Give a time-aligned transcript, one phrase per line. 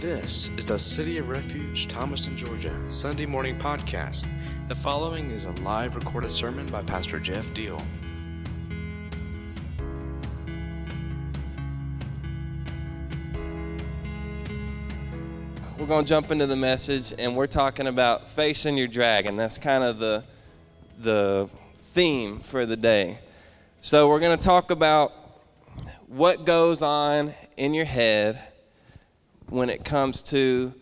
[0.00, 4.26] This is the City of Refuge, Thomaston, Georgia, Sunday morning podcast.
[4.66, 7.76] The following is a live recorded sermon by Pastor Jeff Deel.
[15.76, 19.36] We're going to jump into the message and we're talking about facing your dragon.
[19.36, 20.24] That's kind of the
[20.98, 23.18] the theme for the day.
[23.82, 25.12] So we're going to talk about
[26.06, 28.42] what goes on in your head
[29.50, 30.72] when it comes to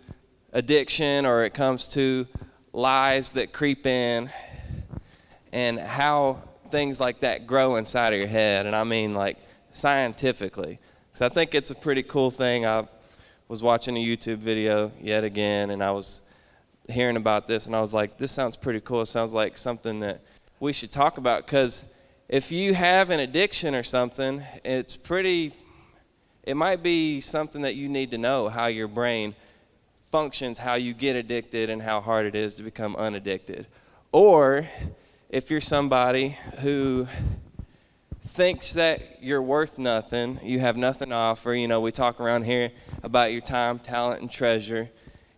[0.53, 2.27] addiction or it comes to
[2.73, 4.31] lies that creep in
[5.53, 8.67] and how things like that grow inside of your head.
[8.67, 9.39] And I mean, like,
[9.73, 10.79] scientifically.
[11.15, 12.67] So I think it's a pretty cool thing.
[12.67, 12.87] I
[13.49, 16.21] was watching a YouTube video yet again, and I was
[16.89, 19.03] hearing about this, and I was like, this sounds pretty cool.
[19.03, 20.21] It sounds like something that
[20.61, 21.87] we should talk about because
[22.29, 25.55] if you have an addiction or something, it's pretty,
[26.49, 29.35] it might be something that you need to know how your brain
[30.11, 33.67] functions, how you get addicted, and how hard it is to become unaddicted.
[34.13, 34.67] Or
[35.29, 37.07] if you're somebody who
[38.29, 42.45] thinks that you're worth nothing, you have nothing to offer, you know, we talk around
[42.45, 42.71] here
[43.03, 44.89] about your time, talent, and treasure.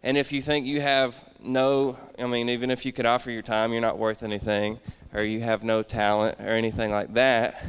[0.05, 3.43] And if you think you have no, I mean, even if you could offer your
[3.43, 4.79] time, you're not worth anything,
[5.13, 7.65] or you have no talent, or anything like that,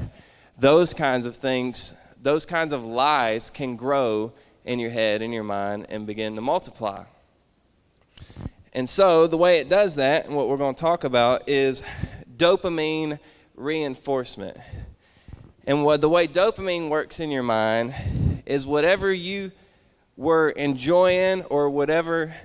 [0.59, 4.31] those kinds of things, those kinds of lies can grow
[4.63, 7.03] in your head, in your mind, and begin to multiply.
[8.73, 11.83] And so, the way it does that, and what we're going to talk about, is
[12.37, 13.19] dopamine
[13.55, 14.57] reinforcement.
[15.65, 19.51] And what the way dopamine works in your mind is whatever you
[20.15, 22.35] were enjoying or whatever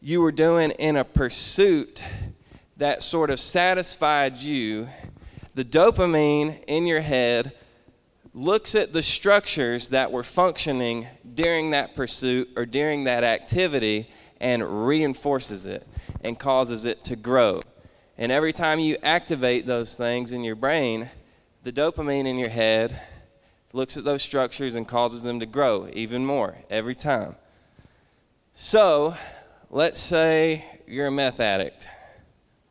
[0.00, 2.02] you were doing in a pursuit
[2.76, 4.88] that sort of satisfied you,
[5.54, 7.52] the dopamine in your head
[8.34, 14.08] looks at the structures that were functioning during that pursuit or during that activity
[14.40, 15.86] and reinforces it
[16.22, 17.60] and causes it to grow.
[18.16, 21.10] And every time you activate those things in your brain,
[21.62, 23.00] the dopamine in your head
[23.72, 27.36] looks at those structures and causes them to grow even more every time.
[28.54, 29.14] So,
[29.70, 31.88] let's say you're a meth addict.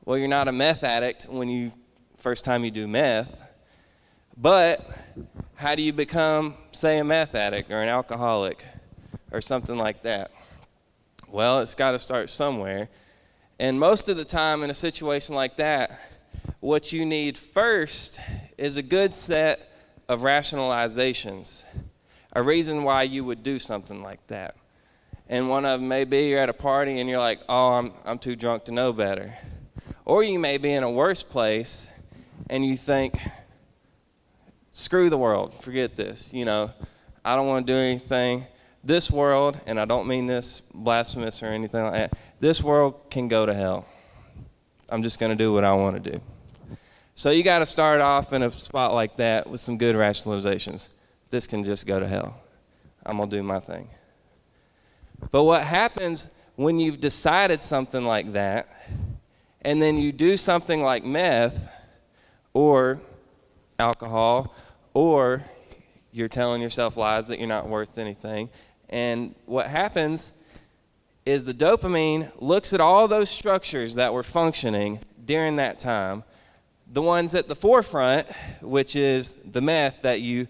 [0.06, 1.72] Well, you're not a meth addict when you
[2.18, 3.52] first time you do meth,
[4.38, 4.88] but
[5.62, 8.66] how do you become, say, a meth addict or an alcoholic
[9.32, 10.32] or something like that?
[11.28, 12.90] Well, it's got to start somewhere.
[13.60, 16.00] And most of the time, in a situation like that,
[16.62, 18.20] what you need first
[18.58, 19.72] is a good set
[20.10, 21.62] of rationalizations,
[22.34, 24.56] a reason why you would do something like that.
[25.30, 27.94] And one of them may be you're at a party and you're like, oh, I'm,
[28.04, 29.36] I'm too drunk to know better.
[30.06, 31.86] Or you may be in a worse place
[32.50, 33.20] and you think,
[34.72, 36.34] screw the world, forget this.
[36.34, 36.72] You know,
[37.24, 38.46] I don't want to do anything.
[38.84, 43.28] This world, and I don't mean this blasphemous or anything like that, this world can
[43.28, 43.86] go to hell.
[44.90, 46.22] I'm just going to do what I want to do.
[47.14, 50.88] So you got to start off in a spot like that with some good rationalizations.
[51.30, 52.40] This can just go to hell.
[53.06, 53.88] I'm going to do my thing.
[55.30, 58.68] But what happens when you've decided something like that,
[59.62, 61.58] and then you do something like meth
[62.54, 63.00] or
[63.82, 64.56] alcohol,
[64.94, 65.44] or
[66.14, 68.50] you're telling yourself lies that you're not worth anything,
[68.90, 70.32] and what happens
[71.26, 76.24] is the dopamine looks at all those structures that were functioning during that time
[76.92, 78.28] the ones at the forefront,
[78.62, 80.48] which is the meth that you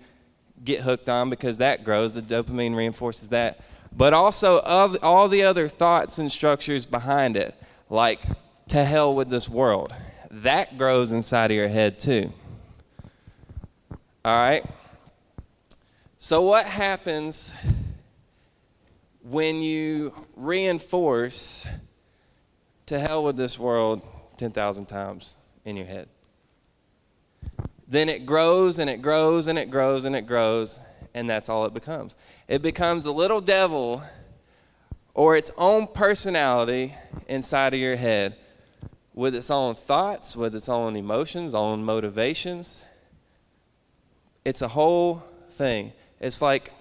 [0.63, 3.61] get hooked on because that grows, the dopamine reinforces that,
[3.95, 7.53] but also all the other thoughts and structures behind it,
[7.89, 8.21] like
[8.67, 9.93] to hell with this world.
[10.31, 12.33] That grows inside of your head too.
[14.23, 14.65] All right?
[16.19, 17.53] So, what happens
[19.23, 21.65] when you reinforce
[22.85, 24.01] to hell with this world
[24.37, 26.07] 10,000 times in your head?
[27.91, 30.79] then it grows and it grows and it grows and it grows,
[31.13, 32.15] and that's all it becomes.
[32.47, 34.01] It becomes a little devil
[35.13, 36.95] or its own personality
[37.27, 38.37] inside of your head
[39.13, 42.85] with its own thoughts, with its own emotions, own motivations.
[44.43, 45.93] It's a whole thing.
[46.19, 46.71] It's like,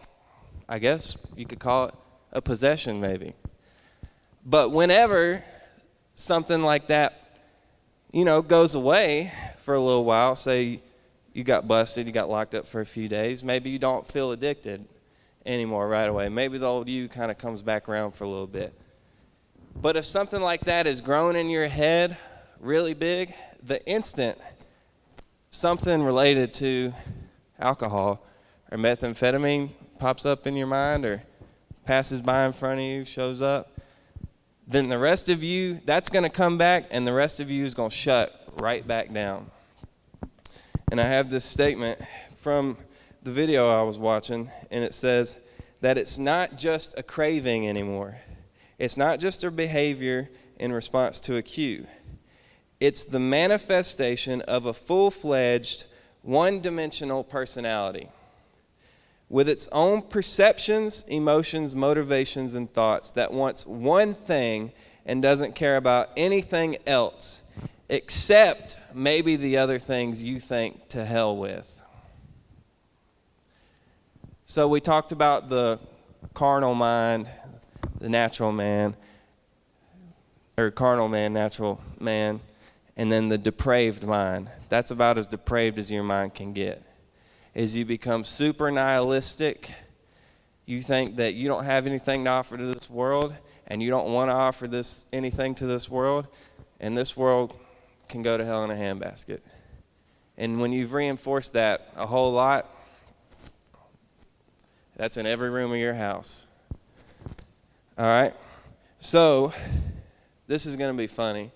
[0.68, 1.94] I guess you could call it
[2.32, 3.34] a possession, maybe.
[4.44, 5.44] But whenever
[6.14, 7.42] something like that,
[8.12, 10.80] you know, goes away for a little while, say
[11.32, 14.32] you got busted, you got locked up for a few days, maybe you don't feel
[14.32, 14.84] addicted
[15.46, 16.28] anymore right away.
[16.28, 18.74] Maybe the old you kind of comes back around for a little bit.
[19.80, 22.16] But if something like that is grown in your head
[22.58, 24.38] really big, the instant
[25.50, 26.92] something related to
[27.60, 28.24] alcohol
[28.70, 31.22] or methamphetamine pops up in your mind or
[31.84, 33.80] passes by in front of you, shows up,
[34.66, 37.64] then the rest of you, that's going to come back, and the rest of you
[37.64, 39.50] is going to shut right back down.
[40.90, 42.00] And I have this statement
[42.36, 42.76] from
[43.22, 45.36] the video I was watching, and it says
[45.80, 48.18] that it's not just a craving anymore.
[48.78, 51.86] It's not just a behavior in response to a cue.
[52.78, 55.84] It's the manifestation of a full fledged,
[56.22, 58.08] one dimensional personality
[59.28, 64.72] with its own perceptions, emotions, motivations, and thoughts that wants one thing
[65.06, 67.42] and doesn't care about anything else
[67.88, 71.80] except maybe the other things you think to hell with.
[74.46, 75.78] So we talked about the
[76.34, 77.28] carnal mind,
[78.00, 78.96] the natural man,
[80.58, 82.40] or carnal man, natural man,
[83.00, 84.50] and then the depraved mind.
[84.68, 86.82] That's about as depraved as your mind can get
[87.54, 89.72] is you become super nihilistic.
[90.66, 93.32] You think that you don't have anything to offer to this world
[93.68, 96.26] and you don't want to offer this anything to this world,
[96.78, 97.54] and this world
[98.06, 99.40] can go to hell in a handbasket.
[100.36, 102.68] And when you've reinforced that a whole lot,
[104.96, 106.44] that's in every room of your house.
[107.96, 108.34] All right?
[108.98, 109.54] So,
[110.46, 111.50] this is going to be funny.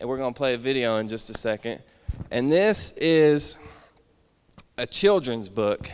[0.00, 1.82] And we're going to play a video in just a second.
[2.30, 3.58] And this is
[4.76, 5.90] a children's book,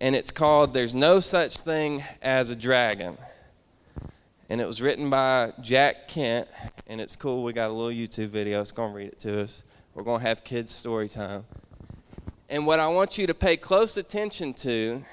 [0.00, 3.18] and it's called There's No Such Thing as a Dragon.
[4.48, 6.46] And it was written by Jack Kent,
[6.86, 7.42] and it's cool.
[7.42, 8.60] We got a little YouTube video.
[8.60, 9.64] It's going to read it to us.
[9.94, 11.44] We're going to have kids' story time.
[12.48, 15.04] And what I want you to pay close attention to,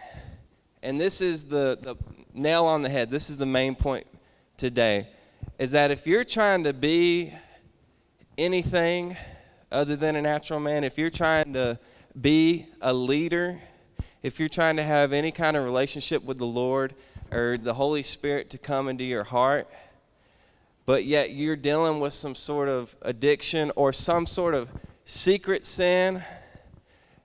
[0.84, 1.96] and this is the, the
[2.36, 4.06] nail on the head, this is the main point
[4.56, 5.08] today,
[5.58, 7.34] is that if you're trying to be
[8.40, 9.18] anything
[9.70, 11.78] other than a natural man, if you're trying to
[12.20, 13.60] be a leader,
[14.24, 16.96] if you're trying to have any kind of relationship with the Lord
[17.32, 19.68] or the Holy Spirit to come into your heart,
[20.86, 24.70] but yet you're dealing with some sort of addiction or some sort of
[25.04, 26.24] secret sin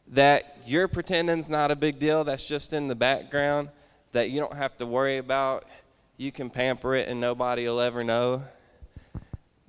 [0.09, 3.69] that you're pretending's not a big deal, that's just in the background,
[4.13, 5.65] that you don't have to worry about,
[6.17, 8.43] you can pamper it and nobody will ever know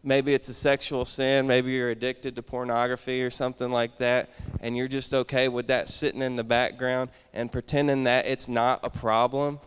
[0.06, 4.30] maybe it's a sexual sin, maybe you're addicted to pornography or something like that,
[4.62, 8.80] and you're just okay with that sitting in the background and pretending that it's not
[8.84, 9.60] a problem.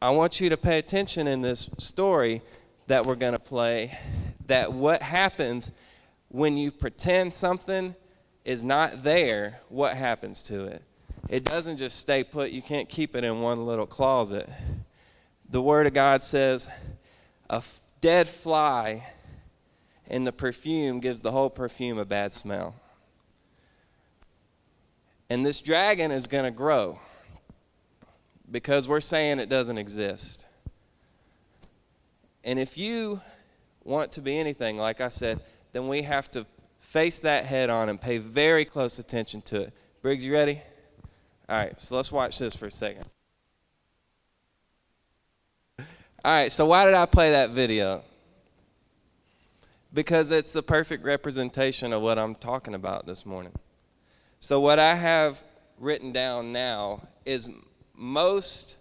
[0.00, 2.40] I want you to pay attention in this story
[2.86, 3.98] that we're going to play
[4.46, 5.70] that what happens
[6.28, 7.94] when you pretend something
[8.44, 10.82] is not there, what happens to it?
[11.28, 12.50] It doesn't just stay put.
[12.50, 14.48] You can't keep it in one little closet.
[15.50, 16.66] The Word of God says,
[17.50, 17.62] a
[18.00, 19.06] dead fly
[20.06, 22.74] and the perfume gives the whole perfume a bad smell.
[25.28, 26.98] And this dragon is going to grow
[28.50, 30.46] because we're saying it doesn't exist.
[32.42, 33.20] And if you
[33.84, 35.40] want to be anything, like I said,
[35.72, 36.46] then we have to
[36.78, 39.72] face that head on and pay very close attention to it.
[40.02, 40.60] Briggs, you ready?
[41.48, 43.04] All right, so let's watch this for a second.
[46.22, 48.02] All right, so why did I play that video?
[49.94, 53.54] Because it's the perfect representation of what I'm talking about this morning.
[54.38, 55.42] So, what I have
[55.78, 57.48] written down now is
[57.94, 58.76] most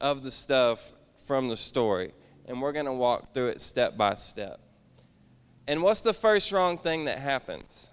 [0.00, 0.92] of the stuff
[1.26, 2.12] from the story,
[2.46, 4.60] and we're going to walk through it step by step.
[5.66, 7.90] And what's the first wrong thing that happens?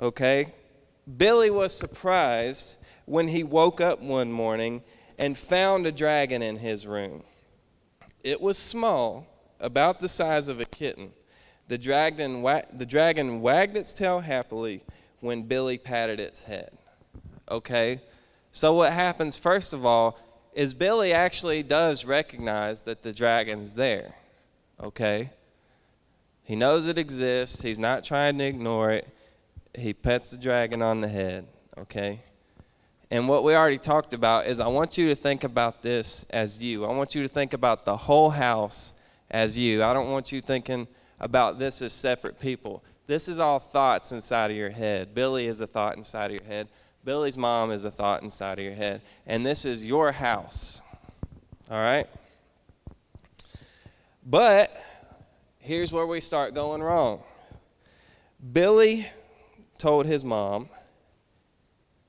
[0.00, 0.54] Okay?
[1.18, 4.82] Billy was surprised when he woke up one morning
[5.18, 7.22] and found a dragon in his room.
[8.26, 9.24] It was small,
[9.60, 11.12] about the size of a kitten.
[11.68, 12.42] The dragon,
[12.72, 14.82] the dragon wagged its tail happily
[15.20, 16.76] when Billy patted its head.
[17.48, 18.00] Okay?
[18.50, 20.18] So, what happens, first of all,
[20.54, 24.16] is Billy actually does recognize that the dragon's there.
[24.82, 25.30] Okay?
[26.42, 29.08] He knows it exists, he's not trying to ignore it.
[29.72, 31.46] He pets the dragon on the head.
[31.78, 32.24] Okay?
[33.10, 36.62] And what we already talked about is I want you to think about this as
[36.62, 36.84] you.
[36.84, 38.94] I want you to think about the whole house
[39.30, 39.84] as you.
[39.84, 40.88] I don't want you thinking
[41.20, 42.82] about this as separate people.
[43.06, 45.14] This is all thoughts inside of your head.
[45.14, 46.68] Billy is a thought inside of your head.
[47.04, 49.00] Billy's mom is a thought inside of your head.
[49.26, 50.82] And this is your house.
[51.70, 52.08] All right?
[54.24, 54.76] But
[55.60, 57.22] here's where we start going wrong.
[58.52, 59.06] Billy
[59.78, 60.68] told his mom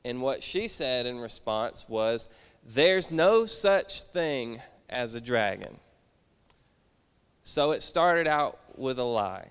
[0.08, 2.30] and what she said in response was,
[2.66, 5.80] There's no such thing as a dragon.
[7.44, 9.50] So it started out with a lie.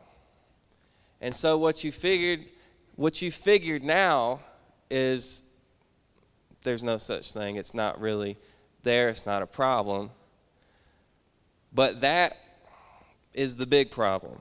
[1.21, 2.47] And so what you figured,
[2.95, 4.41] what you figured now
[4.91, 5.43] is
[6.63, 7.57] there's no such thing.
[7.57, 8.39] It's not really
[8.83, 10.11] there, it's not a problem.
[11.71, 12.39] But that
[13.35, 14.41] is the big problem.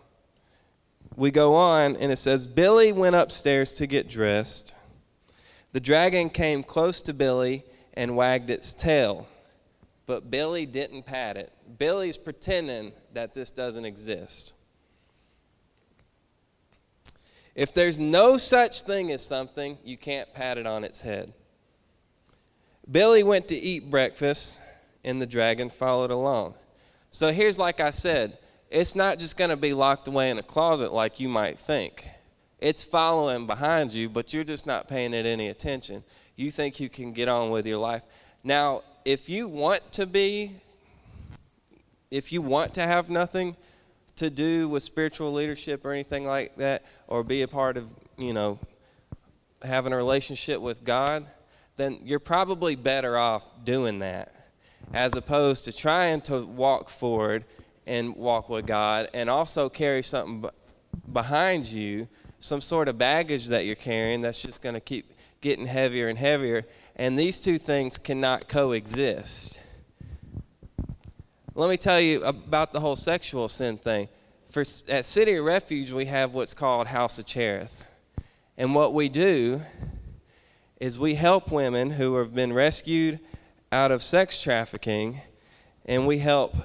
[1.17, 4.73] We go on, and it says Billy went upstairs to get dressed.
[5.75, 7.65] The dragon came close to Billy
[7.95, 9.27] and wagged its tail,
[10.05, 11.51] but Billy didn't pat it.
[11.77, 14.53] Billy's pretending that this doesn't exist.
[17.55, 21.33] If there's no such thing as something, you can't pat it on its head.
[22.89, 24.61] Billy went to eat breakfast,
[25.03, 26.53] and the dragon followed along.
[27.11, 28.37] So here's like I said
[28.71, 32.07] it's not just going to be locked away in a closet like you might think.
[32.59, 36.03] It's following behind you, but you're just not paying it any attention.
[36.35, 38.01] You think you can get on with your life.
[38.43, 40.55] Now, if you want to be,
[42.11, 43.55] if you want to have nothing
[44.15, 48.33] to do with spiritual leadership or anything like that, or be a part of, you
[48.33, 48.59] know,
[49.61, 51.25] having a relationship with God,
[51.75, 54.33] then you're probably better off doing that
[54.93, 57.43] as opposed to trying to walk forward
[57.87, 60.49] and walk with God and also carry something
[61.11, 62.07] behind you,
[62.45, 66.17] some sort of baggage that you're carrying that's just going to keep getting heavier and
[66.17, 66.63] heavier.
[66.95, 69.59] And these two things cannot coexist.
[71.55, 74.09] Let me tell you about the whole sexual sin thing.
[74.49, 77.87] For, at City of Refuge, we have what's called House of Cherith.
[78.57, 79.61] And what we do
[80.79, 83.19] is we help women who have been rescued
[83.71, 85.19] out of sex trafficking,
[85.85, 86.55] and we help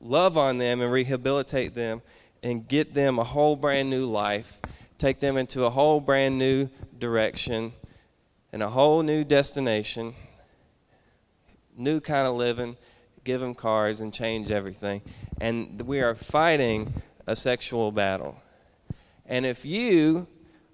[0.00, 2.02] love on them and rehabilitate them
[2.42, 4.60] and get them a whole brand new life,
[5.02, 7.72] take them into a whole brand new direction
[8.52, 10.14] and a whole new destination,
[11.76, 12.76] new kind of living,
[13.24, 15.02] give them cars and change everything.
[15.40, 18.40] And we are fighting a sexual battle.
[19.26, 20.28] And if you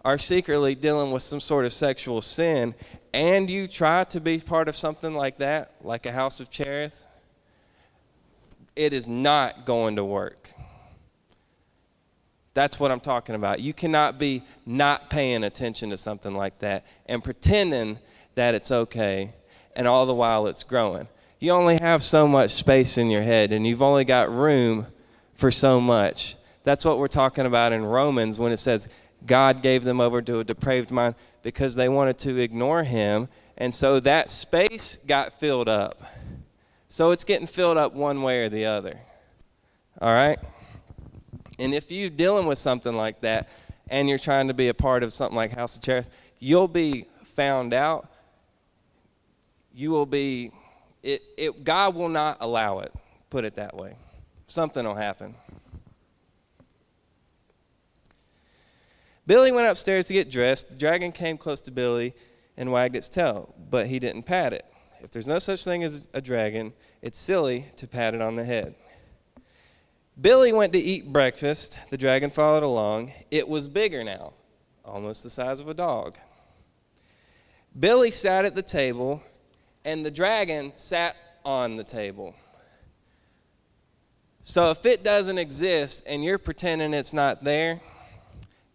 [0.05, 2.75] are secretly dealing with some sort of sexual sin
[3.15, 7.03] and you try to be part of something like that, like a house of Cherith,
[8.77, 10.51] it is not going to work.
[12.59, 13.61] That's what I'm talking about.
[13.61, 18.01] You cannot be not paying attention to something like that and pretending
[18.35, 19.33] that it's okay,
[19.77, 21.07] and all the while it's growing.
[21.39, 24.89] You only have so much space in your head, and you've only got room
[25.35, 26.35] for so much.
[26.65, 28.89] That's what we're talking about in Romans when it says
[29.25, 33.73] God gave them over to a depraved mind because they wanted to ignore Him, and
[33.73, 36.03] so that space got filled up.
[36.89, 38.99] So it's getting filled up one way or the other.
[40.01, 40.41] All right?
[41.59, 43.49] And if you're dealing with something like that
[43.89, 47.07] and you're trying to be a part of something like House of Cherith, you'll be
[47.25, 48.09] found out.
[49.75, 50.53] You will be,
[51.03, 52.93] it, it, God will not allow it,
[53.31, 53.97] put it that way.
[54.47, 55.35] Something will happen.
[59.27, 60.71] Billy went upstairs to get dressed.
[60.71, 62.15] The dragon came close to Billy
[62.57, 64.65] and wagged its tail, but he didn't pat it.
[65.01, 66.73] If there's no such thing as a dragon,
[67.03, 68.75] it's silly to pat it on the head.
[70.21, 71.79] Billy went to eat breakfast.
[71.91, 73.13] The dragon followed along.
[73.31, 74.33] It was bigger now,
[74.85, 76.17] almost the size of a dog.
[77.79, 79.23] Billy sat at the table,
[79.85, 82.35] and the dragon sat on the table.
[84.43, 87.81] So if it doesn't exist and you're pretending it's not there,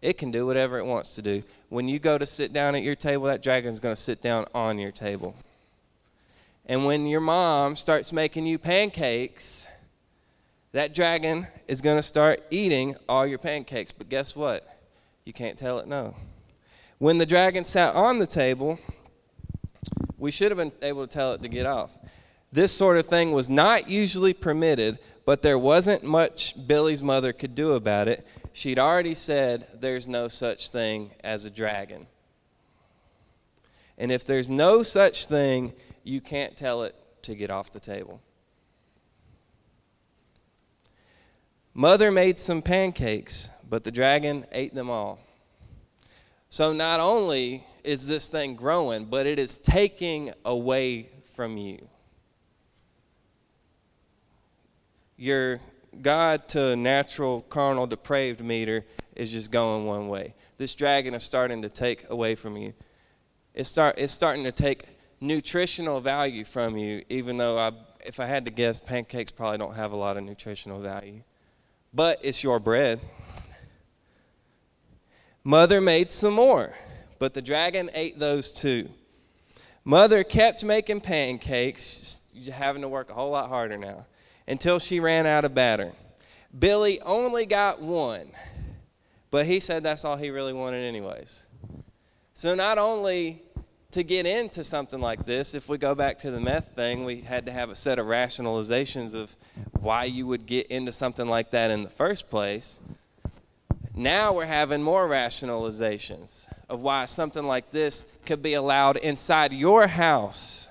[0.00, 1.42] it can do whatever it wants to do.
[1.68, 4.46] When you go to sit down at your table, that dragon's going to sit down
[4.54, 5.34] on your table.
[6.66, 9.66] And when your mom starts making you pancakes,
[10.74, 13.92] that dragon is going to start eating all your pancakes.
[13.92, 14.80] But guess what?
[15.24, 16.16] You can't tell it no.
[16.98, 18.80] When the dragon sat on the table,
[20.18, 21.96] we should have been able to tell it to get off.
[22.50, 27.54] This sort of thing was not usually permitted, but there wasn't much Billy's mother could
[27.54, 28.26] do about it.
[28.52, 32.08] She'd already said there's no such thing as a dragon.
[33.96, 38.20] And if there's no such thing, you can't tell it to get off the table.
[41.74, 45.18] Mother made some pancakes, but the dragon ate them all.
[46.48, 51.88] So not only is this thing growing, but it is taking away from you.
[55.16, 55.60] Your
[56.00, 58.84] God to natural, carnal, depraved meter
[59.16, 60.34] is just going one way.
[60.58, 62.72] This dragon is starting to take away from you.
[63.52, 64.84] It's, start, it's starting to take
[65.20, 67.72] nutritional value from you, even though I,
[68.04, 71.22] if I had to guess, pancakes probably don't have a lot of nutritional value.
[71.94, 73.00] But it's your bread.
[75.44, 76.74] Mother made some more,
[77.18, 78.88] but the dragon ate those too.
[79.84, 84.06] Mother kept making pancakes, having to work a whole lot harder now,
[84.48, 85.92] until she ran out of batter.
[86.58, 88.28] Billy only got one,
[89.30, 91.46] but he said that's all he really wanted, anyways.
[92.32, 93.42] So not only
[93.94, 97.20] to get into something like this, if we go back to the meth thing, we
[97.20, 99.34] had to have a set of rationalizations of
[99.80, 102.80] why you would get into something like that in the first place.
[103.94, 109.86] Now we're having more rationalizations of why something like this could be allowed inside your
[109.86, 110.68] house.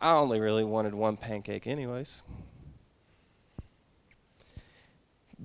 [0.00, 2.22] I only really wanted one pancake, anyways.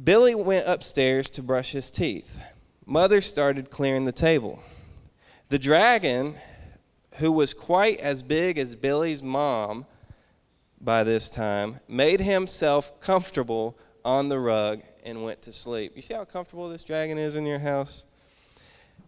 [0.02, 2.40] Billy went upstairs to brush his teeth.
[2.86, 4.64] Mother started clearing the table.
[5.50, 6.36] The dragon,
[7.18, 9.86] who was quite as big as Billy's mom
[10.82, 15.94] by this time, made himself comfortable on the rug and went to sleep.
[15.96, 18.06] You see how comfortable this dragon is in your house?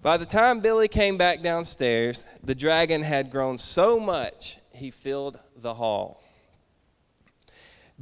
[0.01, 5.39] By the time Billy came back downstairs, the dragon had grown so much he filled
[5.55, 6.23] the hall.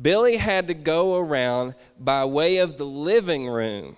[0.02, 3.96] Billy had to go around by way of the living room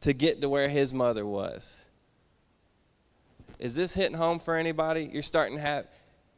[0.00, 1.81] to get to where his mother was.
[3.62, 5.08] Is this hitting home for anybody?
[5.12, 5.86] You're starting to have,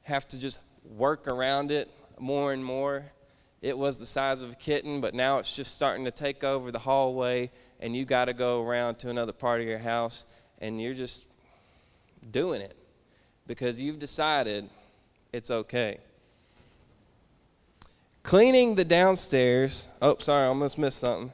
[0.03, 3.07] have to just work around it more and more.
[3.63, 6.71] It was the size of a kitten, but now it's just starting to take over
[6.71, 7.51] the hallway,
[7.81, 10.27] and you got to go around to another part of your house,
[10.59, 11.25] and you're just
[12.31, 12.77] doing it
[13.47, 14.69] because you've decided
[15.33, 16.01] it's okay.
[18.23, 19.89] Cleaning the downstairs.
[20.03, 21.33] Oh, sorry, I almost missed something.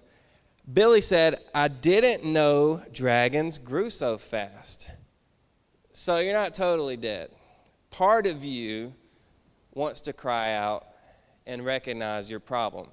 [0.73, 4.89] Billy said, I didn't know dragons grew so fast.
[6.01, 7.29] So you're not totally dead.
[7.91, 8.95] Part of you
[9.75, 10.87] wants to cry out
[11.47, 12.87] and recognize your problem,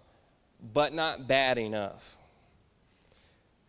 [0.74, 2.18] but not bad enough.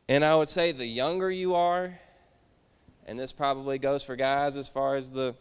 [0.09, 2.00] And I would say the younger you are,
[3.07, 5.37] and this probably goes for guys as far as the,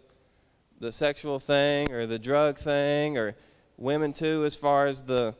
[0.80, 3.36] the sexual thing or the drug thing or
[3.77, 5.34] women too as far as the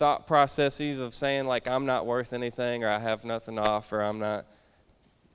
[0.00, 4.00] thought processes of saying like i'm not worth anything or i have nothing to offer
[4.00, 4.46] i'm not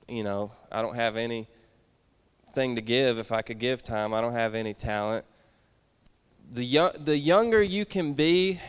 [0.08, 1.16] you know i don't have
[2.56, 5.24] anything to give if i could give time i don't have any talent
[6.52, 8.60] the, young, the younger you can be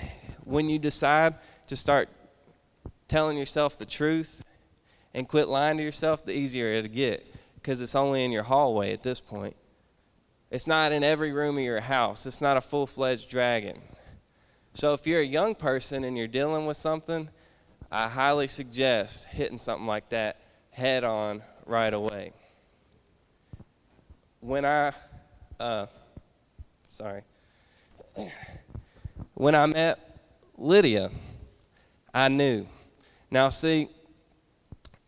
[0.44, 1.36] when you decide
[1.68, 2.10] to start
[3.08, 4.44] telling yourself the truth
[5.14, 8.94] and quit lying to yourself the easier it'll get because it's only in your hallway
[8.94, 9.56] at this point
[10.50, 12.26] it's not in every room of your house.
[12.26, 13.82] It's not a full fledged dragon.
[14.74, 17.30] So if you're a young person and you're dealing with something,
[17.92, 22.32] I highly suggest hitting something like that head on right away.
[24.40, 24.94] When I,
[25.60, 25.88] uh,
[26.90, 27.24] sorry,
[29.34, 30.22] when I met
[30.58, 31.10] Lydia,
[32.14, 32.68] I knew.
[33.32, 33.90] Now, see,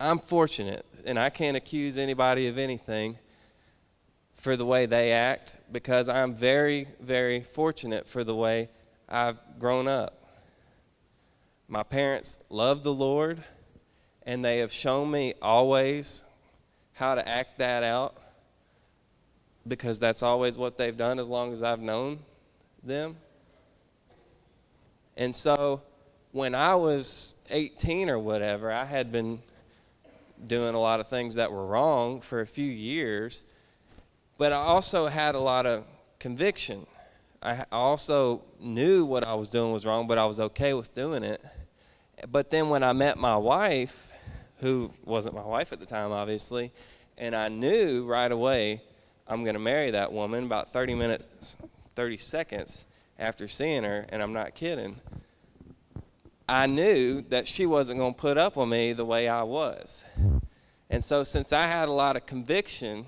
[0.00, 3.18] I'm fortunate, and I can't accuse anybody of anything
[4.34, 8.68] for the way they act because I'm very, very fortunate for the way
[9.08, 10.24] I've grown up.
[11.68, 13.44] My parents love the Lord,
[14.24, 16.24] and they have shown me always
[16.94, 18.19] how to act that out
[19.66, 22.20] because that's always what they've done as long as I've known
[22.82, 23.16] them.
[25.16, 25.82] And so
[26.32, 29.42] when I was 18 or whatever, I had been
[30.46, 33.42] doing a lot of things that were wrong for a few years
[34.40, 35.84] but I also had a lot of
[36.18, 36.86] conviction.
[37.42, 41.22] I also knew what I was doing was wrong, but I was okay with doing
[41.22, 41.44] it.
[42.26, 44.10] But then when I met my wife,
[44.60, 46.72] who wasn't my wife at the time, obviously,
[47.18, 48.80] and I knew right away
[49.30, 51.54] I'm going to marry that woman about 30 minutes,
[51.94, 52.84] 30 seconds
[53.16, 54.96] after seeing her, and I'm not kidding.
[56.48, 60.02] I knew that she wasn't going to put up with me the way I was.
[60.90, 63.06] And so, since I had a lot of conviction,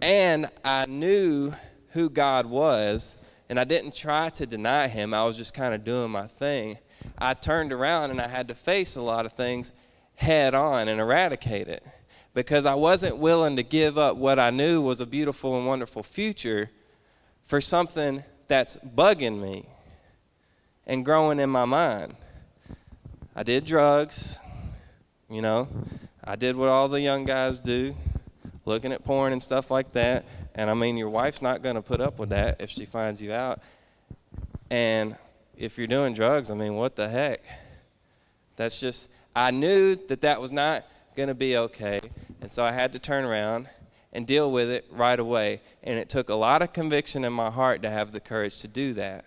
[0.00, 1.52] and I knew
[1.90, 3.16] who God was,
[3.48, 5.14] and I didn't try to deny him.
[5.14, 6.76] I was just kind of doing my thing.
[7.18, 9.70] I turned around and I had to face a lot of things
[10.16, 11.84] head on and eradicate it
[12.34, 16.02] because I wasn't willing to give up what I knew was a beautiful and wonderful
[16.02, 16.70] future
[17.44, 19.66] for something that's bugging me
[20.86, 22.14] and growing in my mind.
[23.34, 24.38] I did drugs,
[25.30, 25.68] you know,
[26.22, 27.94] I did what all the young guys do
[28.64, 30.24] looking at porn and stuff like that.
[30.54, 33.20] And I mean, your wife's not going to put up with that if she finds
[33.22, 33.60] you out.
[34.70, 35.16] And
[35.56, 37.42] if you're doing drugs, I mean, what the heck?
[38.56, 42.00] That's just, I knew that that was not going to be okay.
[42.40, 43.68] And so I had to turn around
[44.12, 45.60] and deal with it right away.
[45.82, 48.68] And it took a lot of conviction in my heart to have the courage to
[48.68, 49.24] do that.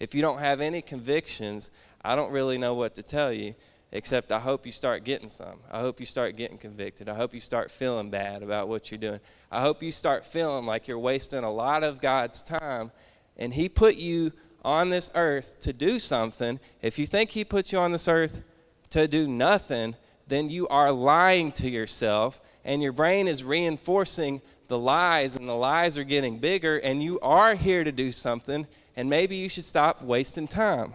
[0.00, 1.70] If you don't have any convictions,
[2.04, 3.54] I don't really know what to tell you
[3.94, 5.60] except I hope you start getting some.
[5.70, 7.08] I hope you start getting convicted.
[7.08, 9.20] I hope you start feeling bad about what you're doing.
[9.52, 12.90] I hope you start feeling like you're wasting a lot of God's time
[13.36, 14.32] and He put you
[14.64, 16.58] on this earth to do something.
[16.82, 18.42] If you think He put you on this earth
[18.90, 19.94] to do nothing,
[20.26, 25.54] then you are lying to yourself, and your brain is reinforcing the lies, and the
[25.54, 29.64] lies are getting bigger, and you are here to do something, and maybe you should
[29.64, 30.94] stop wasting time.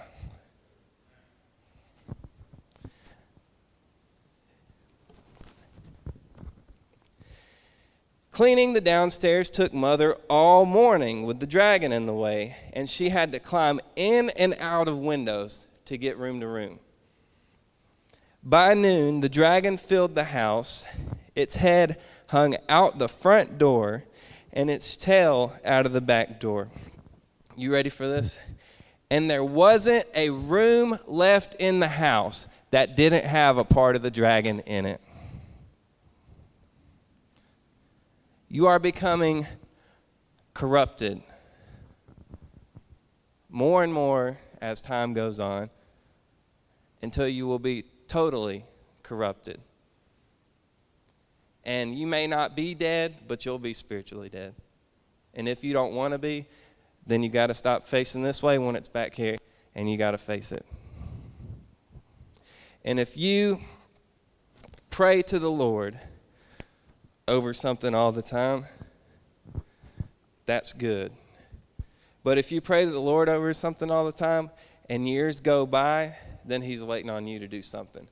[8.31, 13.09] Cleaning the downstairs took Mother all morning with the dragon in the way, and she
[13.09, 16.79] had to climb in and out of windows to get room to room.
[18.43, 20.85] By noon, the dragon filled the house.
[21.35, 24.03] Its head hung out the front door,
[24.53, 26.69] and its tail out of the back door.
[27.55, 28.39] You ready for this?
[29.09, 34.01] And there wasn't a room left in the house that didn't have a part of
[34.01, 35.01] the dragon in it.
[38.51, 39.45] you are becoming
[40.55, 41.21] corrupted
[43.47, 45.69] more and more as time goes on
[47.03, 48.65] until you will be totally
[49.03, 49.61] corrupted.
[51.63, 54.55] And you may not be dead, but you'll be spiritually dead.
[55.33, 56.45] And if you don't want to be,
[57.07, 59.37] then you got to stop facing this way when it's back here,
[59.75, 60.65] and you got to face it.
[62.83, 63.61] And if you
[64.89, 65.97] pray to the Lord,
[67.29, 68.65] over something all the time,
[70.47, 71.11] that's good.
[72.23, 74.49] But if you pray to the Lord over something all the time
[74.89, 78.07] and years go by, then He's waiting on you to do something.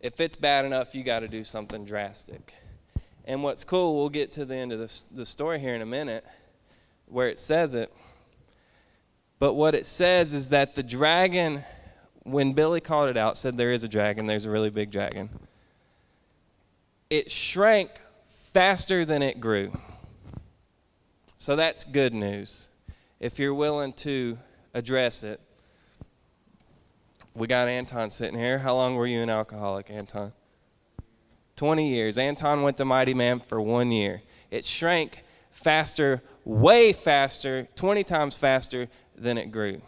[0.00, 2.54] If it's bad enough, you got to do something drastic.
[3.24, 5.86] And what's cool, we'll get to the end of the, the story here in a
[5.86, 6.24] minute
[7.06, 7.92] where it says it.
[9.38, 11.64] But what it says is that the dragon,
[12.22, 15.28] when Billy called it out, said there is a dragon, there's a really big dragon.
[17.10, 17.90] It shrank
[18.26, 19.72] faster than it grew.
[21.38, 22.68] So that's good news.
[23.20, 24.38] If you're willing to
[24.74, 25.40] address it,
[27.38, 28.58] we got Anton sitting here.
[28.58, 30.32] How long were you an alcoholic, Anton?
[31.54, 32.18] 20 years.
[32.18, 34.22] Anton went to Mighty Man for one year.
[34.50, 35.22] It shrank
[35.52, 39.80] faster, way faster, 20 times faster than it grew.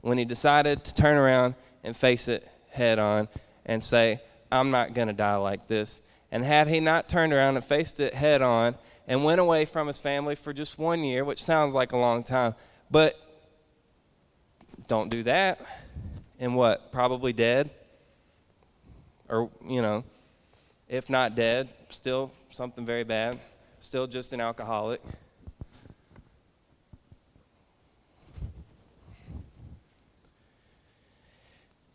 [0.00, 3.28] When he decided to turn around and face it head on
[3.66, 4.20] and say,
[4.52, 6.00] I'm not going to die like this,
[6.30, 8.76] and had he not turned around and faced it head on
[9.08, 12.22] and went away from his family for just one year, which sounds like a long
[12.22, 12.54] time,
[12.90, 13.29] but
[14.90, 15.60] don't do that.
[16.40, 16.90] And what?
[16.90, 17.70] Probably dead.
[19.28, 20.02] Or, you know,
[20.88, 23.38] if not dead, still something very bad.
[23.78, 25.00] Still just an alcoholic.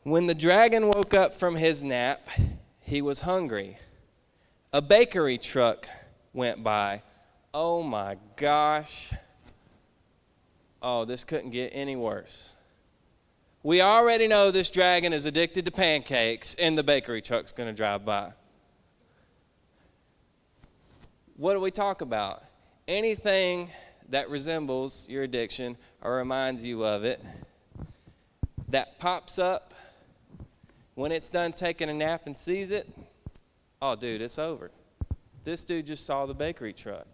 [0.04, 2.26] When the dragon woke up from his nap,
[2.80, 3.78] he was hungry
[4.72, 5.88] a bakery truck
[6.34, 7.02] went by.
[7.54, 9.14] Oh my gosh.
[10.82, 12.54] Oh, this couldn't get any worse.
[13.66, 17.74] We already know this dragon is addicted to pancakes, and the bakery truck's going to
[17.74, 18.32] drive by.
[21.36, 22.44] What do we talk about?
[22.88, 23.72] Anything
[24.10, 27.20] that resembles your addiction or reminds you of it
[28.70, 29.74] that pops up
[30.94, 32.88] when it's done taking a nap and sees it
[33.82, 34.70] oh, dude, it's over.
[35.44, 37.08] This dude just saw the bakery truck.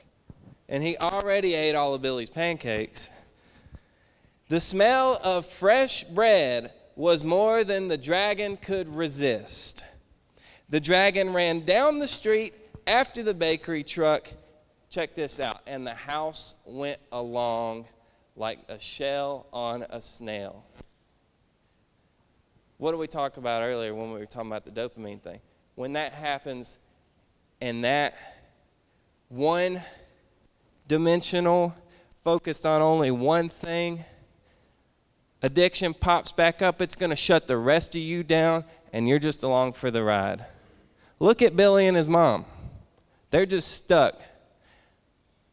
[0.67, 3.09] And he already ate all of Billy's pancakes.
[4.51, 9.81] The smell of fresh bread was more than the dragon could resist.
[10.67, 12.53] The dragon ran down the street
[12.85, 14.29] after the bakery truck.
[14.89, 15.61] Check this out.
[15.65, 17.85] And the house went along
[18.35, 20.65] like a shell on a snail.
[22.77, 25.39] What did we talk about earlier when we were talking about the dopamine thing?
[25.75, 26.77] when that happens
[27.61, 28.15] and that
[29.29, 29.81] one
[30.89, 31.73] dimensional,
[32.25, 34.03] focused on only one thing,
[35.41, 39.19] addiction pops back up, it's going to shut the rest of you down, and you're
[39.19, 40.45] just along for the ride.
[41.19, 42.45] Look at Billy and his mom.
[43.29, 44.19] They're just stuck.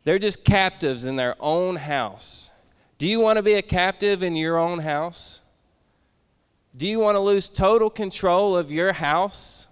[0.05, 2.51] They're just captives in their own house.
[2.97, 5.41] Do you want to be a captive in your own house?
[6.77, 9.67] Do you want to lose total control of your house?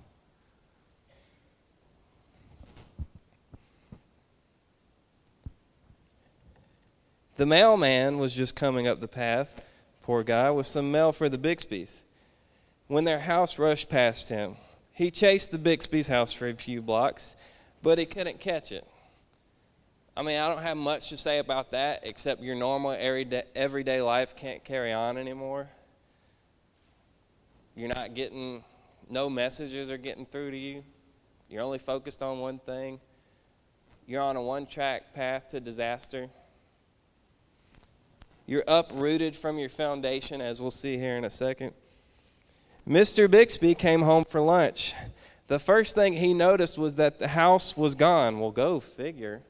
[7.36, 9.62] The mailman was just coming up the path,
[10.06, 12.00] poor guy, with some mail for the Bixbys.
[12.86, 14.54] When their house rushed past him,
[14.92, 17.34] he chased the Bixby's house for a few blocks,
[17.82, 18.86] but he couldn't catch it.
[20.16, 24.00] I mean, I don't have much to say about that except your normal everyday, everyday
[24.00, 25.68] life can't carry on anymore.
[27.74, 28.62] You're not getting,
[29.10, 30.84] no messages are getting through to you.
[31.50, 33.00] You're only focused on one thing.
[34.06, 36.28] You're on a one track path to disaster.
[38.46, 41.72] You're uprooted from your foundation, as we'll see here in a second.
[42.88, 43.28] Mr.
[43.28, 44.94] Bixby came home for lunch.
[45.48, 48.38] The first thing he noticed was that the house was gone.
[48.38, 49.42] Well, go figure.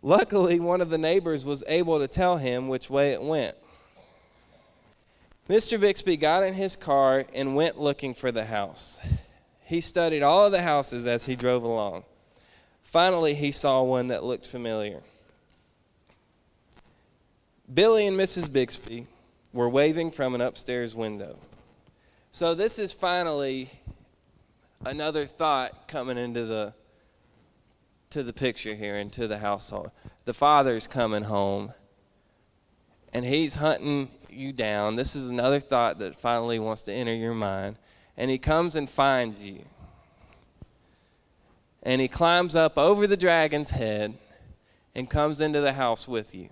[0.00, 3.54] Luckily, one of the neighbors was able to tell him which way it went.
[5.48, 5.78] Mr.
[5.78, 8.98] Bixby got in his car and went looking for the house.
[9.64, 12.04] He studied all of the houses as he drove along.
[12.80, 15.02] Finally, he saw one that looked familiar.
[17.72, 18.52] Billy and Mrs.
[18.52, 19.06] Bixby
[19.52, 21.38] were waving from an upstairs window.
[22.32, 23.70] So, this is finally
[24.84, 26.74] another thought coming into the
[28.10, 29.90] to the picture here into the household.
[30.24, 31.72] The father's coming home
[33.12, 34.96] and he's hunting you down.
[34.96, 37.76] This is another thought that finally wants to enter your mind.
[38.16, 39.64] And he comes and finds you.
[41.82, 44.16] And he climbs up over the dragon's head
[44.94, 46.50] and comes into the house with you.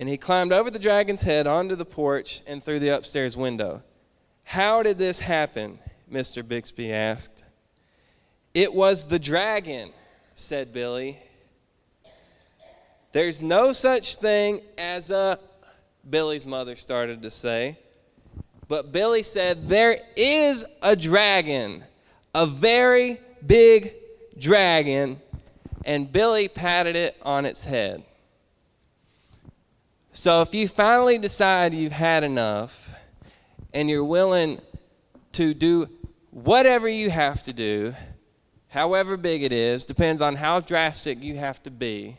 [0.00, 3.82] And he climbed over the dragon's head onto the porch and through the upstairs window.
[4.44, 5.78] How did this happen?
[6.10, 6.46] Mr.
[6.46, 7.44] Bixby asked.
[8.54, 9.92] It was the dragon,
[10.34, 11.18] said Billy.
[13.12, 15.38] There's no such thing as a,
[16.08, 17.78] Billy's mother started to say.
[18.68, 21.84] But Billy said, There is a dragon,
[22.34, 23.92] a very big
[24.38, 25.20] dragon.
[25.84, 28.02] And Billy patted it on its head.
[30.12, 32.90] So if you finally decide you've had enough
[33.72, 34.60] and you're willing
[35.32, 35.88] to do
[36.30, 37.94] whatever you have to do,
[38.68, 42.16] however big it is, depends on how drastic you have to be,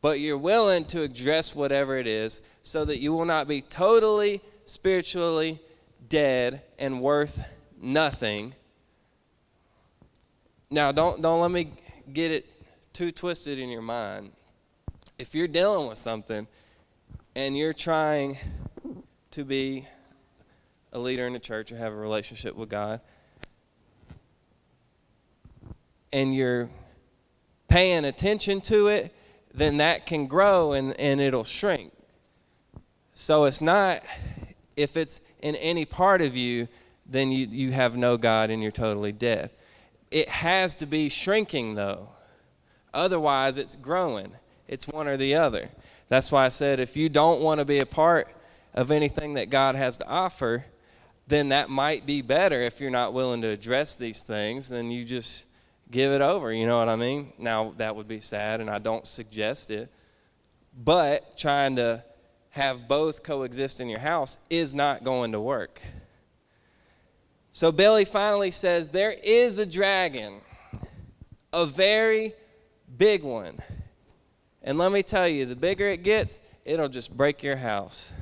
[0.00, 4.40] but you're willing to address whatever it is so that you will not be totally
[4.64, 5.60] spiritually
[6.08, 7.42] dead and worth
[7.80, 8.54] nothing.
[10.70, 11.72] Now, don't, don't let me
[12.12, 12.46] get it
[12.92, 14.30] too twisted in your mind.
[15.18, 16.46] If you're dealing with something,
[17.34, 18.38] and you're trying
[19.30, 19.86] to be
[20.92, 23.00] a leader in the church or have a relationship with God,
[26.12, 26.68] and you're
[27.68, 29.14] paying attention to it,
[29.54, 31.92] then that can grow and, and it'll shrink.
[33.14, 34.02] So it's not,
[34.76, 36.68] if it's in any part of you,
[37.06, 39.50] then you, you have no God and you're totally dead.
[40.10, 42.10] It has to be shrinking, though.
[42.92, 44.32] Otherwise, it's growing.
[44.68, 45.70] It's one or the other.
[46.12, 48.28] That's why I said if you don't want to be a part
[48.74, 50.66] of anything that God has to offer,
[51.26, 55.04] then that might be better if you're not willing to address these things, then you
[55.04, 55.46] just
[55.90, 57.32] give it over, you know what I mean?
[57.38, 59.90] Now, that would be sad, and I don't suggest it,
[60.84, 62.04] but trying to
[62.50, 65.80] have both coexist in your house is not going to work.
[67.54, 70.42] So Billy finally says, There is a dragon,
[71.54, 72.34] a very
[72.98, 73.60] big one.
[74.64, 78.12] And let me tell you, the bigger it gets, it'll just break your house.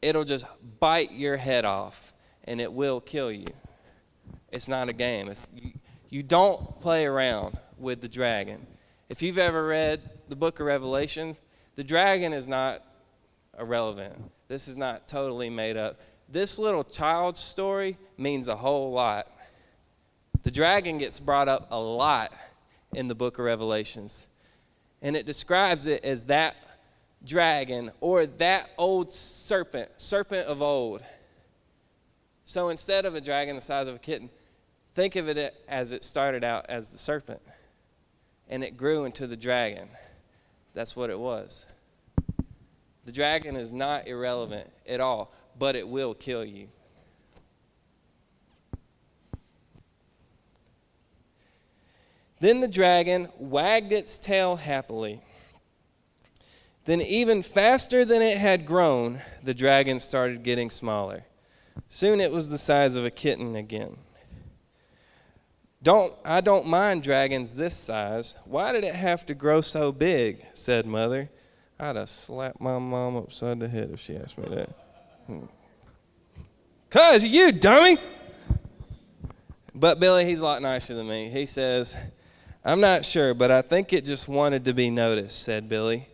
[0.00, 0.44] It'll just
[0.78, 2.12] bite your head off,
[2.44, 3.48] and it will kill you.
[4.52, 5.28] It's not a game.
[5.28, 5.72] It's, you,
[6.08, 8.64] you don't play around with the dragon.
[9.08, 11.40] If you've ever read the book of Revelations,
[11.74, 12.84] the dragon is not
[13.58, 14.14] irrelevant.
[14.46, 15.98] This is not totally made up.
[16.28, 19.30] This little child's story means a whole lot.
[20.44, 22.32] The dragon gets brought up a lot
[22.94, 24.28] in the book of Revelations
[25.02, 26.56] and it describes it as that
[27.24, 31.02] dragon or that old serpent, serpent of old.
[32.44, 34.30] So instead of a dragon the size of a kitten,
[34.94, 37.40] think of it as it started out as the serpent
[38.48, 39.88] and it grew into the dragon.
[40.74, 41.66] That's what it was.
[43.04, 46.68] The dragon is not irrelevant at all, but it will kill you.
[52.40, 55.20] Then the dragon wagged its tail happily.
[56.84, 61.24] Then, even faster than it had grown, the dragon started getting smaller.
[61.88, 63.96] Soon it was the size of a kitten again.
[65.82, 68.34] Don't, I don't mind dragons this size.
[68.44, 70.44] Why did it have to grow so big?
[70.54, 71.28] said Mother.
[71.78, 74.70] I'd have slapped my mom upside the head if she asked me that.
[75.26, 75.46] Hmm.
[76.88, 77.98] Cuz, you dummy!
[79.74, 81.28] But Billy, he's a lot nicer than me.
[81.28, 81.94] He says,
[82.66, 86.08] I'm not sure, but I think it just wanted to be noticed, said Billy.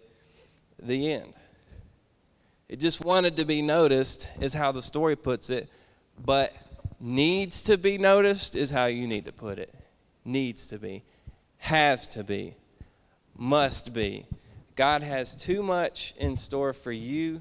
[0.82, 1.32] The end.
[2.68, 5.70] It just wanted to be noticed, is how the story puts it,
[6.22, 6.52] but
[7.00, 9.74] needs to be noticed is how you need to put it.
[10.26, 11.04] Needs to be,
[11.56, 12.54] has to be,
[13.34, 14.26] must be.
[14.76, 17.40] God has too much in store for you.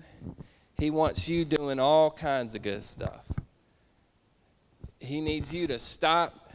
[0.77, 3.25] He wants you doing all kinds of good stuff.
[4.99, 6.53] He needs you to stop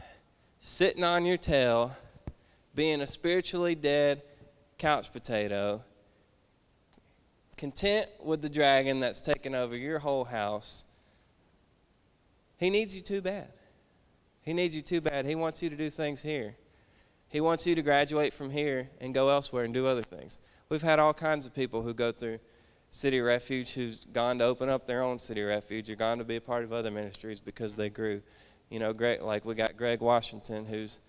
[0.59, 1.95] sitting on your tail
[2.77, 4.21] being a spiritually dead
[4.77, 5.83] couch potato
[7.57, 10.83] content with the dragon that's taken over your whole house,
[12.57, 13.47] he needs you too bad.
[14.43, 15.25] He needs you too bad.
[15.25, 16.55] He wants you to do things here.
[17.29, 20.37] He wants you to graduate from here and go elsewhere and do other things.
[20.69, 22.37] We've had all kinds of people who go through
[22.91, 26.35] City Refuge who's gone to open up their own City Refuge or gone to be
[26.35, 28.21] a part of other ministries because they grew.
[28.69, 30.99] You know, great, like we got Greg Washington, who's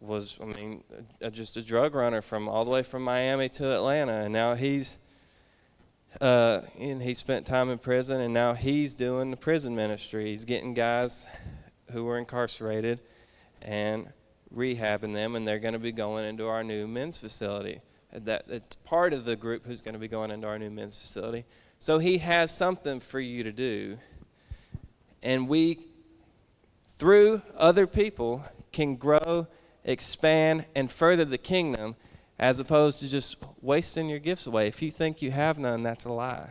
[0.00, 0.82] was, I mean,
[1.20, 4.54] a, just a drug runner from all the way from Miami to Atlanta, and now
[4.54, 4.98] he's,
[6.20, 10.26] uh, and he spent time in prison, and now he's doing the prison ministry.
[10.26, 11.26] He's getting guys
[11.92, 13.00] who were incarcerated
[13.62, 14.08] and
[14.54, 17.80] rehabbing them, and they're going to be going into our new men's facility
[18.12, 20.96] that it's part of the group who's going to be going into our new men's
[20.96, 21.44] facility.
[21.78, 23.98] So he has something for you to do.
[25.22, 25.78] And we,
[26.98, 29.46] through other people, can grow,
[29.84, 31.96] expand, and further the kingdom
[32.38, 34.66] as opposed to just wasting your gifts away.
[34.66, 36.50] If you think you have none, that's a lie.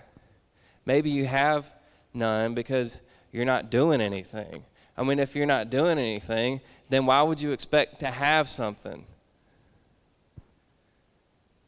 [0.86, 1.72] Maybe you have
[2.14, 4.64] none because you're not doing anything.
[4.98, 9.06] I mean, if you're not doing anything, then why would you expect to have something?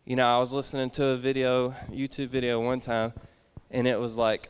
[0.05, 3.13] You know, I was listening to a video, YouTube video one time,
[3.69, 4.49] and it was like,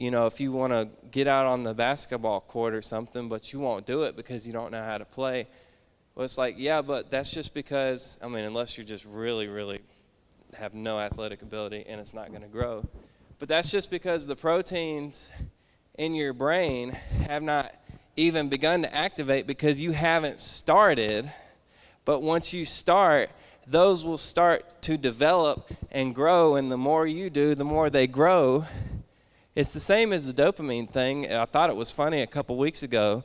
[0.00, 3.52] you know, if you want to get out on the basketball court or something, but
[3.52, 5.46] you won't do it because you don't know how to play.
[6.14, 9.80] Well, it's like, yeah, but that's just because, I mean, unless you're just really, really
[10.54, 12.88] have no athletic ability and it's not going to grow.
[13.38, 15.28] But that's just because the proteins
[15.98, 16.92] in your brain
[17.26, 17.74] have not
[18.16, 21.30] even begun to activate because you haven't started.
[22.06, 23.28] But once you start,
[23.66, 26.56] those will start to develop and grow.
[26.56, 28.64] And the more you do, the more they grow.
[29.60, 31.30] It's the same as the dopamine thing.
[31.30, 33.22] I thought it was funny a couple weeks ago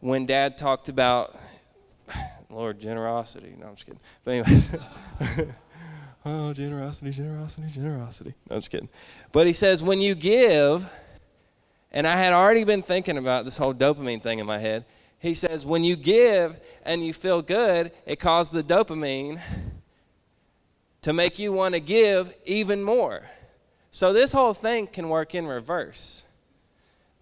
[0.00, 1.38] when Dad talked about,
[2.50, 3.54] Lord, generosity.
[3.56, 4.00] No, I'm just kidding.
[4.24, 4.62] But anyway.
[6.26, 8.34] oh, generosity, generosity, generosity.
[8.50, 8.88] No, I'm just kidding.
[9.30, 10.84] But he says, when you give,
[11.92, 14.84] and I had already been thinking about this whole dopamine thing in my head.
[15.20, 19.40] He says, when you give and you feel good, it causes the dopamine
[21.02, 23.22] to make you want to give even more.
[23.96, 26.22] So this whole thing can work in reverse.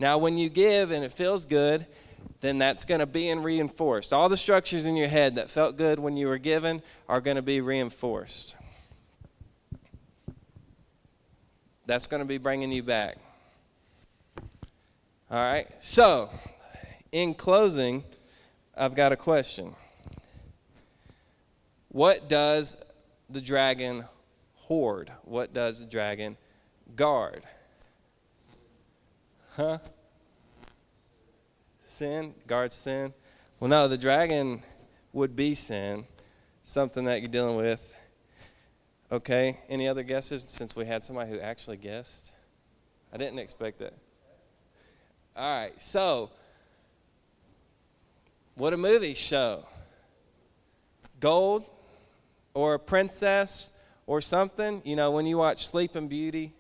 [0.01, 1.87] Now, when you give and it feels good,
[2.41, 4.13] then that's going to be in reinforced.
[4.13, 7.37] All the structures in your head that felt good when you were given are going
[7.37, 8.57] to be reinforced.
[11.87, 13.19] That's going to be bringing you back.
[15.31, 15.69] All right.
[15.79, 16.29] So,
[17.13, 18.03] in closing,
[18.77, 19.77] I've got a question.
[21.91, 22.77] What does
[23.31, 24.07] the dragon
[24.57, 25.13] hoard?
[25.23, 26.37] What does the dragon
[26.97, 27.43] guard?
[29.51, 29.79] Huh?
[31.85, 32.35] Sin?
[32.47, 33.13] Guard sin?
[33.61, 34.63] Well, no, the dragon
[35.13, 36.05] would be sin,
[36.63, 37.95] something that you're dealing with.
[39.13, 42.33] Okay, any other guesses since we had somebody who actually guessed?
[43.13, 43.95] I didn't expect that.
[45.37, 46.31] All right, so
[48.57, 49.67] what a movie show.
[51.21, 51.65] Gold
[52.55, 53.73] or a princess
[54.07, 54.83] or something.
[54.85, 56.53] You know, when you watch Sleeping Beauty,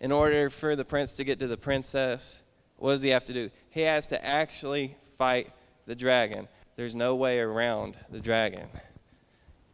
[0.00, 2.42] in order for the prince to get to the princess,
[2.76, 3.50] what does he have to do?
[3.68, 5.52] He has to actually fight
[5.86, 6.48] the dragon.
[6.76, 8.68] There's no way around the dragon.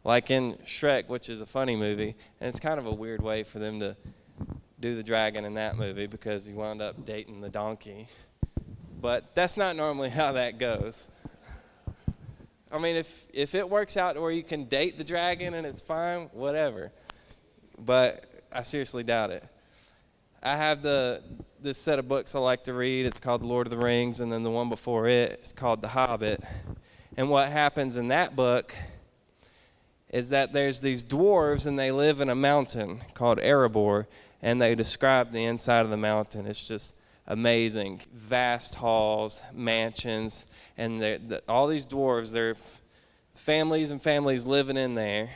[0.03, 3.43] Like in Shrek, which is a funny movie, and it's kind of a weird way
[3.43, 3.95] for them to
[4.79, 8.07] do the dragon in that movie because he wound up dating the donkey.
[9.01, 11.09] But that's not normally how that goes.
[12.69, 15.79] I mean, if, if it works out where you can date the dragon and it's
[15.79, 16.91] fine, whatever.
[17.79, 19.47] But I seriously doubt it.
[20.43, 21.23] I have the
[21.59, 23.07] this set of books I like to read.
[23.07, 25.81] It's called The Lord of the Rings, and then the one before it is called
[25.81, 26.43] The Hobbit.
[27.17, 28.75] And what happens in that book
[30.09, 34.05] is that there's these dwarves, and they live in a mountain called Erebor,
[34.41, 36.45] and they describe the inside of the mountain.
[36.45, 36.93] It's just
[37.25, 38.01] amazing.
[38.13, 40.45] Vast halls, mansions,
[40.77, 42.55] and the, all these dwarves, they're
[43.33, 45.31] families and families living in there.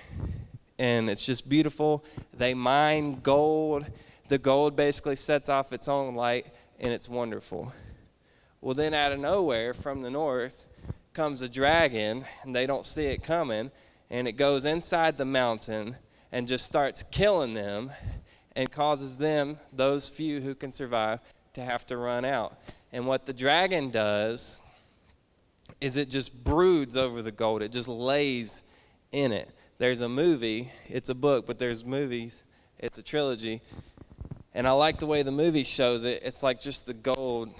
[0.77, 2.05] And it's just beautiful.
[2.33, 3.85] They mine gold.
[4.31, 6.45] The gold basically sets off its own light,
[6.79, 7.73] and it's wonderful.
[8.61, 10.67] Well, then out of nowhere, from the north,
[11.11, 13.71] comes a dragon, and they don't see it coming,
[14.09, 15.97] and it goes inside the mountain
[16.31, 17.91] and just starts killing them
[18.55, 21.19] and causes them, those few who can survive,
[21.51, 22.57] to have to run out.
[22.93, 24.59] And what the dragon does
[25.81, 28.61] is it just broods over the gold, it just lays
[29.11, 29.49] in it.
[29.77, 32.43] There's a movie, it's a book, but there's movies,
[32.79, 33.61] it's a trilogy.
[34.53, 36.21] And I like the way the movie shows it.
[36.23, 37.53] It's like just the gold.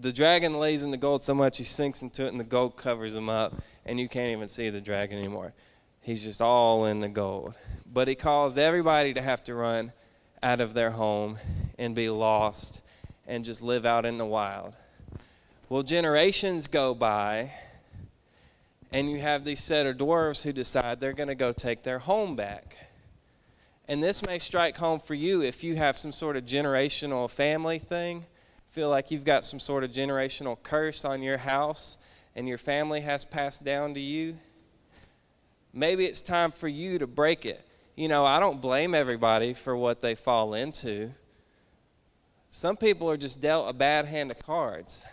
[0.00, 2.76] The dragon lays in the gold so much he sinks into it, and the gold
[2.76, 3.54] covers him up,
[3.86, 5.52] and you can't even see the dragon anymore.
[6.00, 7.54] He's just all in the gold.
[7.92, 9.92] but he caused everybody to have to run
[10.42, 11.38] out of their home
[11.78, 12.80] and be lost
[13.26, 14.74] and just live out in the wild.
[15.68, 17.52] Well, generations go by,
[18.92, 21.98] and you have these set of dwarves who decide they're going to go take their
[22.00, 22.76] home back.
[23.88, 27.78] And this may strike home for you if you have some sort of generational family
[27.78, 28.24] thing.
[28.66, 31.96] Feel like you've got some sort of generational curse on your house
[32.34, 34.36] and your family has passed down to you.
[35.74, 37.66] Maybe it's time for you to break it.
[37.96, 41.10] You know, I don't blame everybody for what they fall into.
[42.50, 45.04] Some people are just dealt a bad hand of cards.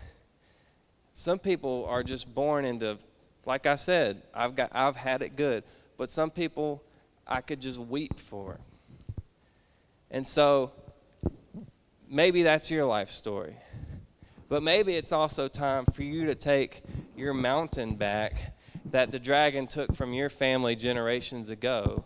[1.13, 2.97] Some people are just born into
[3.45, 5.63] like I said, I've got I've had it good,
[5.97, 6.83] but some people
[7.29, 8.59] I could just weep for.
[10.09, 10.71] And so
[12.09, 13.55] maybe that's your life story.
[14.49, 16.81] But maybe it's also time for you to take
[17.15, 22.03] your mountain back that the dragon took from your family generations ago.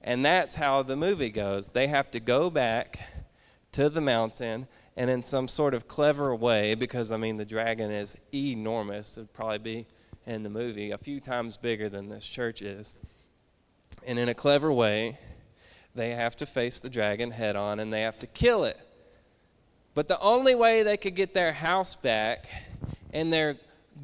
[0.00, 1.68] And that's how the movie goes.
[1.68, 2.98] They have to go back
[3.72, 7.90] to the mountain and in some sort of clever way, because I mean, the dragon
[7.90, 9.86] is enormous, it'd probably be
[10.26, 12.94] in the movie, a few times bigger than this church is.
[14.08, 15.18] And in a clever way,
[15.94, 18.80] they have to face the dragon head on and they have to kill it.
[19.92, 22.46] But the only way they could get their house back
[23.12, 23.58] and their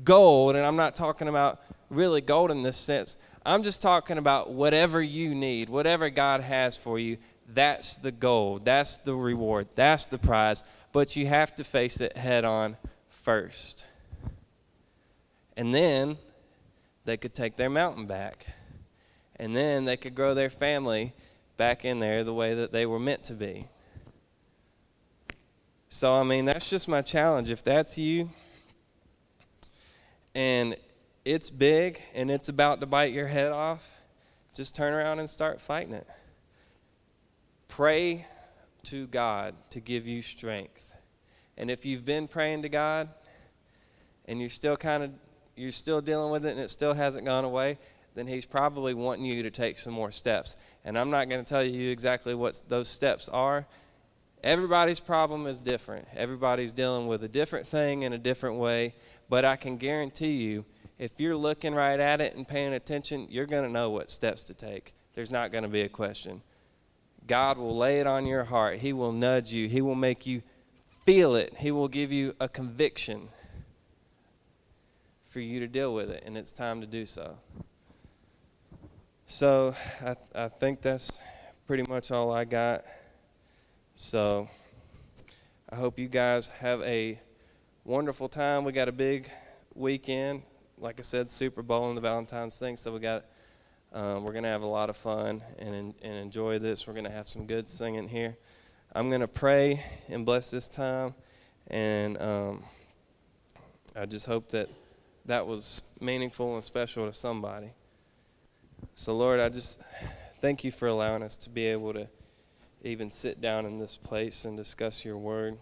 [0.05, 4.51] gold, and I'm not talking about really gold in this sense, I'm just talking about
[4.51, 7.17] whatever you need, whatever God has for you,
[7.49, 10.63] that's the gold, that's the reward, that's the prize.
[10.93, 12.77] But you have to face it head on
[13.09, 13.87] first.
[15.57, 16.19] And then
[17.07, 18.49] they could take their mountain back.
[19.37, 21.13] And then they could grow their family
[21.57, 23.69] back in there the way that they were meant to be.
[25.89, 27.51] So, I mean, that's just my challenge.
[27.51, 28.31] If that's you
[30.35, 30.77] and
[31.25, 33.99] it's big and it's about to bite your head off,
[34.55, 36.07] just turn around and start fighting it.
[37.69, 38.27] Pray
[38.85, 40.93] to God to give you strength.
[41.57, 43.09] And if you've been praying to God
[44.27, 45.11] and you're still kind of
[45.57, 47.79] you're still dealing with it and it still hasn't gone away,
[48.15, 50.57] then he's probably wanting you to take some more steps.
[50.85, 53.67] And I'm not going to tell you exactly what those steps are.
[54.43, 56.07] Everybody's problem is different.
[56.15, 58.95] Everybody's dealing with a different thing in a different way.
[59.29, 60.65] But I can guarantee you,
[60.99, 64.45] if you're looking right at it and paying attention, you're going to know what steps
[64.45, 64.95] to take.
[65.15, 66.43] There's not going to be a question.
[67.27, 68.79] God will lay it on your heart.
[68.79, 69.67] He will nudge you.
[69.67, 70.43] He will make you
[71.05, 71.55] feel it.
[71.57, 73.29] He will give you a conviction
[75.25, 77.39] for you to deal with it, and it's time to do so.
[79.27, 81.19] So I, I think that's
[81.67, 82.85] pretty much all I got.
[83.95, 84.49] So
[85.71, 87.19] I hope you guys have a
[87.85, 88.65] wonderful time.
[88.65, 89.31] We got a big
[89.75, 90.43] weekend.
[90.79, 92.77] Like I said, Super Bowl and the Valentine's thing.
[92.77, 93.25] So we got
[93.93, 96.87] um, we're gonna have a lot of fun and and enjoy this.
[96.87, 98.37] We're gonna have some good singing here.
[98.93, 101.15] I'm gonna pray and bless this time,
[101.69, 102.63] and um,
[103.97, 104.69] I just hope that
[105.27, 107.71] that was meaningful and special to somebody.
[108.95, 109.81] So, Lord, I just
[110.41, 112.09] thank you for allowing us to be able to
[112.83, 115.57] even sit down in this place and discuss your word.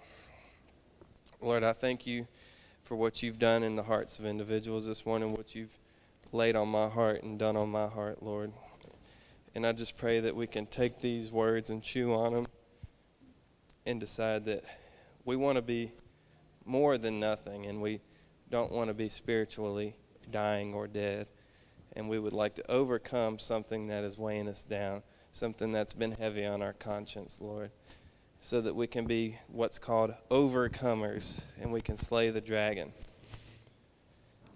[1.41, 2.27] Lord, I thank you
[2.83, 5.79] for what you've done in the hearts of individuals this morning, what you've
[6.33, 8.53] laid on my heart and done on my heart, Lord.
[9.55, 12.47] And I just pray that we can take these words and chew on them
[13.87, 14.65] and decide that
[15.25, 15.93] we want to be
[16.65, 18.01] more than nothing and we
[18.51, 19.95] don't want to be spiritually
[20.31, 21.27] dying or dead.
[21.95, 26.13] And we would like to overcome something that is weighing us down, something that's been
[26.13, 27.71] heavy on our conscience, Lord,
[28.41, 32.93] so that we can be what's called overcomers and we can slay the dragon.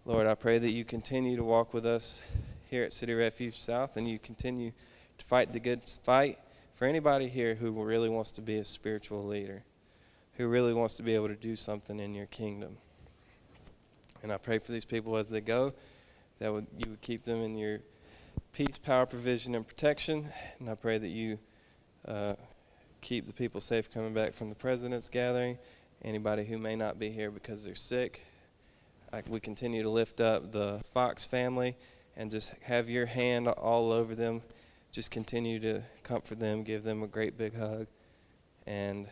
[0.05, 2.23] Lord, I pray that you continue to walk with us
[2.71, 4.73] here at City Refuge South and you continue
[5.19, 6.39] to fight the good fight
[6.75, 9.65] for anybody here who really wants to be a spiritual leader,
[10.35, 12.77] who really wants to be able to do something in your kingdom.
[14.23, 15.73] And I pray for these people as they go,
[16.39, 17.81] that would, you would keep them in your
[18.53, 20.29] peace, power, provision, and protection.
[20.61, 21.39] And I pray that you
[22.07, 22.35] uh,
[23.01, 25.59] keep the people safe coming back from the president's gathering.
[26.03, 28.25] Anybody who may not be here because they're sick,
[29.13, 31.77] I, we continue to lift up the Fox family
[32.17, 34.43] and just have your hand all over them.
[34.93, 37.87] Just continue to comfort them, give them a great big hug,
[38.67, 39.09] and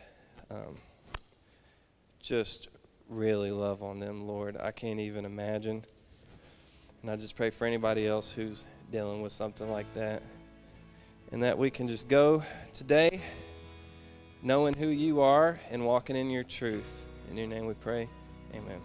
[0.49, 0.77] um,
[2.19, 2.69] just
[3.07, 4.57] really love on them, Lord.
[4.57, 5.85] I can't even imagine.
[7.05, 10.23] And I just pray for anybody else who's dealing with something like that.
[11.31, 12.41] And that we can just go
[12.73, 13.21] today
[14.41, 17.05] knowing who you are and walking in your truth.
[17.29, 18.09] In your name we pray.
[18.55, 18.81] Amen.